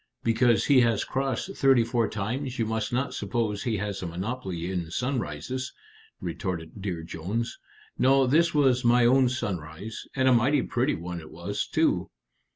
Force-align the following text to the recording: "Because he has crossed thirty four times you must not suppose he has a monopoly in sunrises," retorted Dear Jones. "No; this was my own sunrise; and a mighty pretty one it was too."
"Because 0.23 0.65
he 0.65 0.79
has 0.81 1.03
crossed 1.03 1.55
thirty 1.55 1.83
four 1.83 2.09
times 2.09 2.57
you 2.57 2.65
must 2.65 2.91
not 2.91 3.13
suppose 3.13 3.61
he 3.61 3.77
has 3.77 4.01
a 4.01 4.07
monopoly 4.07 4.71
in 4.71 4.89
sunrises," 4.89 5.73
retorted 6.19 6.81
Dear 6.81 7.03
Jones. 7.03 7.59
"No; 7.99 8.25
this 8.25 8.51
was 8.51 8.83
my 8.83 9.05
own 9.05 9.29
sunrise; 9.29 10.05
and 10.15 10.27
a 10.27 10.33
mighty 10.33 10.63
pretty 10.63 10.95
one 10.95 11.19
it 11.19 11.29
was 11.29 11.67
too." 11.67 12.09